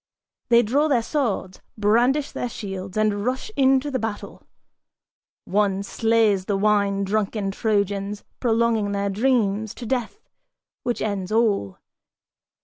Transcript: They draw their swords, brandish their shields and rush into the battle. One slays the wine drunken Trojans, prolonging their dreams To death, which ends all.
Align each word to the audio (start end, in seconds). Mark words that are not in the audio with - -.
They 0.49 0.63
draw 0.63 0.87
their 0.87 1.03
swords, 1.03 1.61
brandish 1.77 2.31
their 2.31 2.49
shields 2.49 2.97
and 2.97 3.23
rush 3.23 3.51
into 3.55 3.91
the 3.91 3.99
battle. 3.99 4.41
One 5.45 5.83
slays 5.83 6.45
the 6.45 6.57
wine 6.57 7.03
drunken 7.03 7.51
Trojans, 7.51 8.23
prolonging 8.39 8.93
their 8.93 9.11
dreams 9.11 9.75
To 9.75 9.85
death, 9.85 10.27
which 10.81 11.03
ends 11.03 11.31
all. 11.31 11.77